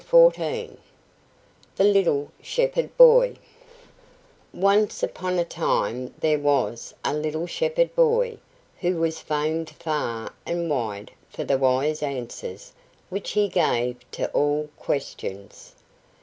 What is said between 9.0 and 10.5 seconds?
famed far